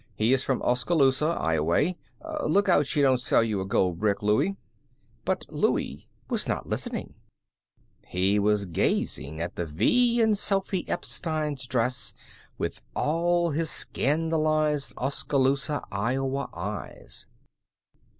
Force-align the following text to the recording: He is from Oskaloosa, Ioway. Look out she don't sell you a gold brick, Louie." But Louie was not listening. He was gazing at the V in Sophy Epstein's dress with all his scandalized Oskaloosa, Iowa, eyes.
He 0.15 0.33
is 0.33 0.41
from 0.43 0.63
Oskaloosa, 0.63 1.37
Ioway. 1.39 1.95
Look 2.47 2.67
out 2.67 2.87
she 2.87 3.03
don't 3.03 3.21
sell 3.21 3.43
you 3.43 3.61
a 3.61 3.67
gold 3.67 3.99
brick, 3.99 4.23
Louie." 4.23 4.57
But 5.25 5.45
Louie 5.49 6.07
was 6.27 6.47
not 6.47 6.65
listening. 6.65 7.13
He 8.07 8.39
was 8.39 8.65
gazing 8.65 9.39
at 9.39 9.53
the 9.57 9.65
V 9.67 10.19
in 10.19 10.33
Sophy 10.33 10.89
Epstein's 10.89 11.67
dress 11.67 12.15
with 12.57 12.81
all 12.95 13.51
his 13.51 13.69
scandalized 13.69 14.91
Oskaloosa, 14.97 15.83
Iowa, 15.91 16.49
eyes. 16.51 17.27